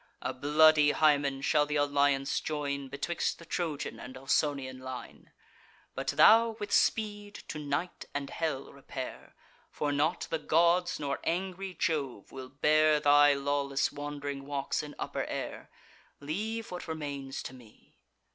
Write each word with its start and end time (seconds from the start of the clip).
A 0.23 0.33
bloody 0.33 0.93
Hymen 0.93 1.41
shall 1.43 1.67
th' 1.67 1.75
alliance 1.75 2.39
join 2.39 2.87
Betwixt 2.87 3.37
the 3.37 3.45
Trojan 3.45 3.99
and 3.99 4.17
Ausonian 4.17 4.79
line: 4.79 5.31
But 5.93 6.07
thou 6.07 6.57
with 6.59 6.71
speed 6.71 7.35
to 7.49 7.59
night 7.59 8.05
and 8.11 8.31
hell 8.31 8.73
repair; 8.73 9.35
For 9.69 9.91
not 9.91 10.21
the 10.31 10.39
gods, 10.39 10.99
nor 10.99 11.19
angry 11.23 11.75
Jove, 11.75 12.31
will 12.31 12.49
bear 12.49 12.99
Thy 12.99 13.35
lawless 13.35 13.91
wand'ring 13.91 14.47
walks 14.47 14.81
in 14.81 14.95
upper 14.97 15.25
air. 15.25 15.69
Leave 16.19 16.71
what 16.71 16.87
remains 16.87 17.43
to 17.43 17.53
me." 17.53 17.99